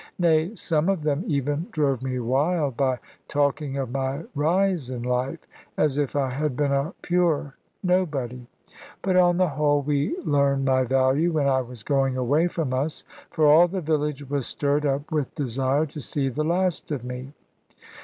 Nay, 0.17 0.55
some 0.55 0.89
of 0.89 1.03
them 1.03 1.23
even 1.27 1.67
drove 1.71 2.01
me 2.01 2.17
wild, 2.17 2.75
by 2.75 2.97
talking 3.27 3.77
of 3.77 3.91
my 3.91 4.23
"rise 4.33 4.89
in 4.89 5.03
life," 5.03 5.41
as 5.77 5.99
if 5.99 6.15
I 6.15 6.31
had 6.31 6.57
been 6.57 6.71
a 6.71 6.95
pure 7.03 7.53
nobody! 7.83 8.47
But 9.03 9.15
on 9.15 9.37
the 9.37 9.49
whole 9.49 9.83
we 9.83 10.17
learned 10.23 10.65
my 10.65 10.85
value, 10.85 11.31
when 11.33 11.47
I 11.47 11.61
was 11.61 11.83
going 11.83 12.17
away 12.17 12.47
from 12.47 12.73
us. 12.73 13.03
For 13.29 13.45
all 13.45 13.67
the 13.67 13.79
village 13.79 14.27
was 14.27 14.47
stirred 14.47 14.87
up 14.87 15.11
with 15.11 15.35
desire 15.35 15.85
to 15.85 16.01
see 16.01 16.29
the 16.29 16.43
last 16.43 16.89
of 16.89 17.03
me. 17.03 17.33